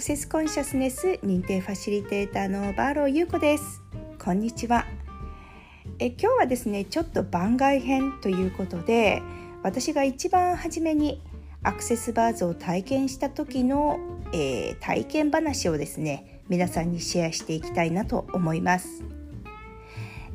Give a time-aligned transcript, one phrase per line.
[0.00, 3.82] クセスコンシャスネス認定ファシリテーターのバーロー優子です。
[4.18, 4.86] こんにちは。
[5.98, 9.20] え今日はですねちょっと番外編ということで
[9.62, 11.20] 私が一番初めに
[11.62, 13.98] アクセスバーズを体験した時の、
[14.32, 19.04] えー、体験話をですね皆さんにシェアしていきたいなと思います、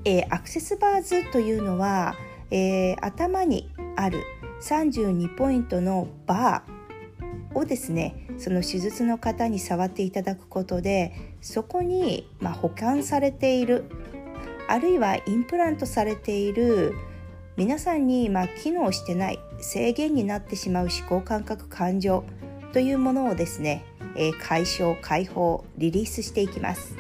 [0.04, 2.14] えー、アクセスバーズというのは、
[2.52, 4.24] えー、頭にある
[4.62, 6.75] 32ポイントのバー
[7.56, 13.86] をですねその手術の方に触っていただくことでそこに、まあ、保管されている
[14.68, 16.94] あるいはインプラントされている
[17.56, 22.26] 皆さんに、まあ、機能してない制限になってしまう思考感覚感情
[22.74, 23.86] というものをですね、
[24.18, 26.98] えー、解消解放リリースしていきます。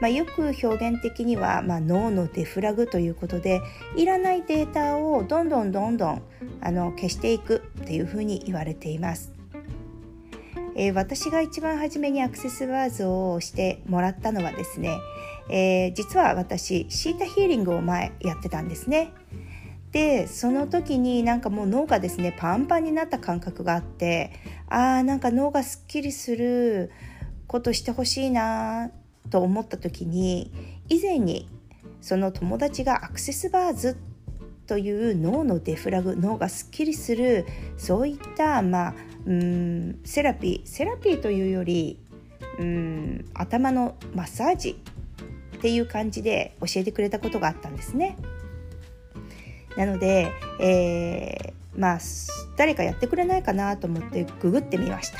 [0.00, 3.62] まあ、よく表現的には、まあ、脳のデフラグということで
[3.96, 6.22] いらないデータをどんどんどんどん
[6.60, 9.35] あの消していくっていうふうに言われています。
[10.78, 14.98] えー、私が一番初めにアクセスワーズをしてもらったのはですね、
[15.48, 19.12] えー、実は私シータヒーリングを前やってたんですね。
[19.92, 24.32] でその時になんかもう脳がですねパンパンになった感覚があって
[24.68, 26.90] あーなんか脳がすっきりする
[27.46, 28.90] ことしてほしいな
[29.30, 30.52] と思った時に
[30.90, 31.48] 以前に
[32.02, 33.96] その友達がアクセスバーズ
[34.66, 37.46] という脳のデフラグ脳がすっきりする
[37.78, 38.94] そういったまあ
[39.26, 41.98] うんセラピーセラピーというより
[42.58, 44.80] うん頭のマッサージ
[45.56, 48.16] っていう感じで教えてくれたことがあったんですね。
[49.76, 51.98] なので、えー、まあ
[52.56, 55.18] 誰かやってくれないかなと思ってググってみました。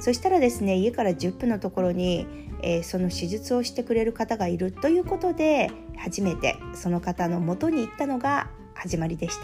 [0.00, 2.26] そしたらですね家から10分のところに、
[2.62, 9.42] えー、その手術をしてくれる方がいるということで初めてその方の元に行ったのが始まりでした。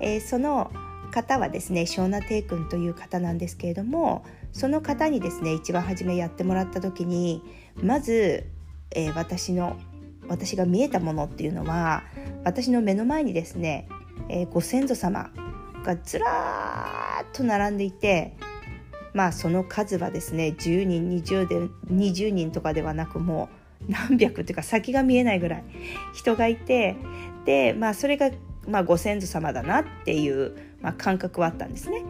[0.00, 0.70] えー、その
[1.08, 7.42] 方はですねショーナ・テイ君という方なんですけれどもその方にですね一番初めやってもらった時に
[7.82, 8.46] まず、
[8.90, 9.78] えー、私の
[10.28, 12.02] 私が見えたものっていうのは
[12.44, 13.88] 私の目の前にですね、
[14.28, 15.30] えー、ご先祖様
[15.84, 18.36] がずらーっと並んでいて
[19.14, 21.56] まあその数はですね10人20で
[21.92, 23.48] 20人とかではなくも
[23.88, 25.64] う何百っていうか先が見えないぐらい
[26.12, 26.96] 人がいて
[27.46, 28.30] でまあそれが
[28.68, 32.04] まあ、ご先祖様だなっていう、まあ、感覚はあったんですね。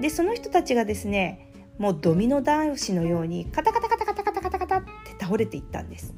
[0.00, 4.90] でその人たちがですねもうドミノ倒しのようにカタカタカタカタカタカタカタって
[5.20, 6.14] 倒れていったんです。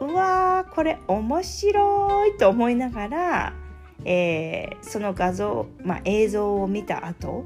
[0.00, 3.52] うわーこれ面白いと思いながら、
[4.04, 7.44] えー、その画像、まあ、映像を見た後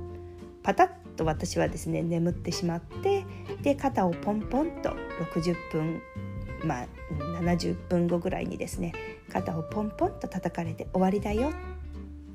[0.62, 3.25] パタッと私はですね眠ってしまって
[3.62, 4.91] で肩をポンポンと
[5.32, 6.03] 60分
[6.65, 6.86] まあ
[7.41, 8.92] 70分後ぐらいにですね
[9.32, 11.53] 肩をポンポンと叩かれて終わりだよ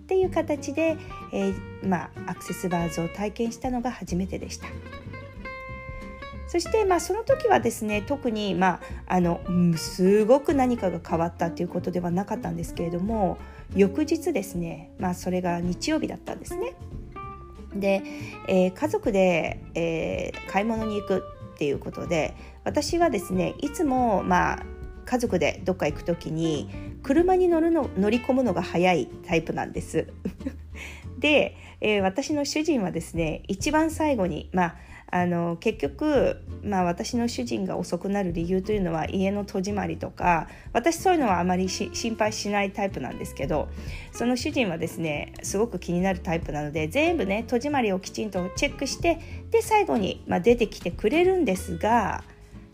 [0.04, 0.98] っていう形で、
[1.32, 4.68] えー、まあ、アクセスバーズを体験したのが初めてでした。
[6.48, 9.42] そして、まあ、その時はですね特に、まあ、あの
[9.76, 13.40] すごく何かが変わったということではなかったんですけれども
[13.76, 16.76] 翌日ですね、まあ、それが日曜日だったんですね。
[17.74, 18.04] で、
[18.48, 24.66] えー、家族で、えー、買い物に行くっていうことで私はですねいつも、まあ、
[25.06, 26.70] 家族でどっか行く時に
[27.04, 30.08] 車に乗るの乗り込むのが早いタイプなんです。
[31.20, 34.76] で、えー、私の主人はですね一番最後に、まあ、
[35.14, 43.70] あの結局、まあ、私の主人が遅くなる理由というのは家の戸締まりとか私そういうのはあまり心配しないタイプなんですけど
[44.12, 49.20] その主人はですねすごく気になるタイプなので全部ね戸締まりをきちんとチェックして
[49.52, 52.24] で最後に、まあ、出てきてくれるんですが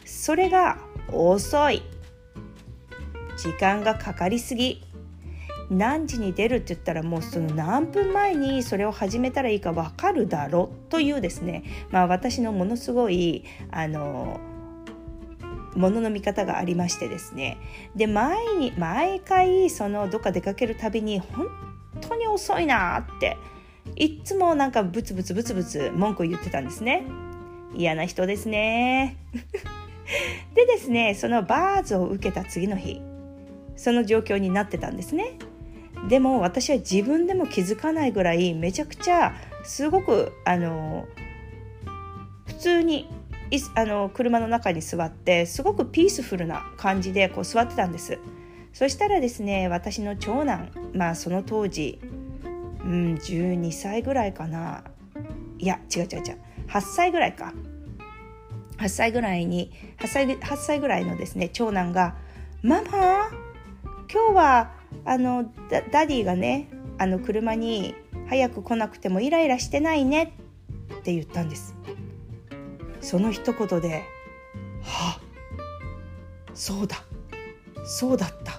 [0.06, 0.78] それが
[1.12, 1.84] 遅い
[3.42, 4.84] 時間がかかりすぎ。
[5.70, 14.40] 何時に出るって言ったらもうその何分前にそれを始めたらいいか分かるだろうというですね、まあ、私のものすごいあの
[15.76, 17.58] ものの見方がありましてですね。
[17.96, 21.48] で毎に毎回そのどっか出かけるたびに本
[22.02, 23.38] 当に遅いなって
[23.96, 27.06] いっつもなんかブツブツブツブツ文句を言ってたんですね。
[27.76, 29.18] 嫌な人ですね。
[30.56, 33.00] でですねそのバーズを受けた次の日
[33.80, 35.38] その状況になってたんですね。
[36.10, 39.34] でも私は自分でも気づかないぐらいめちゃくちゃ
[39.64, 41.08] すごくあの
[42.46, 43.10] 普通に
[43.76, 48.20] あの車の中に座ってすごくピースフルな感じでこう座ってたんです。
[48.74, 52.00] そしたらですね私の長男まあその当時、
[52.84, 54.84] うん、12歳ぐらいかな。
[55.58, 56.38] いや違う違う違う。
[56.68, 57.54] 8歳ぐらいか。
[58.78, 62.16] 8歳ぐらいに8歳 ,8 歳ぐらいのですね長男が
[62.62, 63.49] 「ママ
[64.12, 64.72] 今日は
[65.06, 65.52] あの
[65.92, 66.68] ダディがね
[66.98, 67.94] あの車に
[68.28, 70.36] 早く来なくてもイライラしてないね
[70.98, 71.76] って言ったんです。
[73.02, 74.04] その一言で
[74.82, 75.20] は
[76.54, 77.04] そうだ
[77.86, 78.54] そうだった。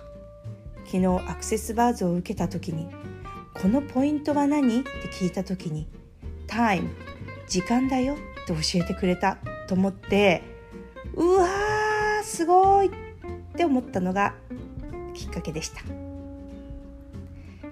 [0.87, 2.89] 昨日アクセスバーズを受けた時に
[3.61, 4.81] このポイントは何？
[4.81, 5.87] って聞いた時に
[6.47, 6.91] タイム
[7.49, 8.17] 時間だよっ
[8.47, 9.39] て教えてくれた
[9.69, 10.43] と思って
[11.15, 12.91] うわーすごいっ
[13.57, 14.35] て思ったのが
[15.11, 15.83] きっかけでした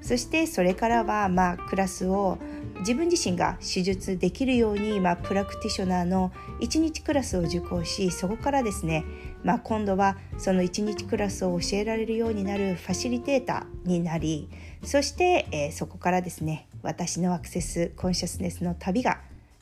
[0.00, 2.38] そしてそれからはまあクラスを
[2.80, 6.30] 自分自身が手術できるように、まあ、プラクティショナーの
[6.60, 9.04] 1日クラスを受講しそこからですね、
[9.42, 14.48] まあ、今度はその1日クラスを教えられるようになるファシリテーターになり
[14.84, 19.20] そして、え、そこからですね私のアクセスコンシャスネスの旅が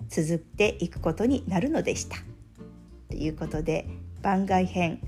[0.08, 2.18] 続っていくことになるのでした。
[3.08, 3.86] ということで
[4.22, 5.00] 番外編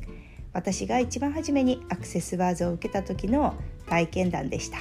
[0.58, 3.55] 私が一番初めにアクセスバーズを受けた時の
[3.87, 4.78] 体験談でした。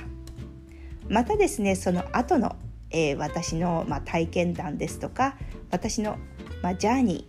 [1.08, 2.56] またですねその後の
[2.92, 5.36] えー、私の、まあ、体験談ですとか
[5.72, 6.18] 私の、
[6.62, 7.28] まあ、ジャーニ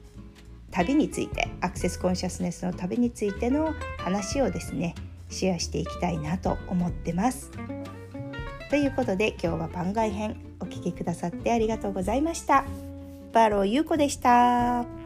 [0.70, 4.94] ー旅についてアクセスコンシャスネスの旅についての話をですね
[5.30, 7.50] シェアしていきたいなと思ってます。
[8.70, 12.64] ということで今日は番外編お聴きくださってありがとうございました。
[13.32, 14.97] バローゆうこでした。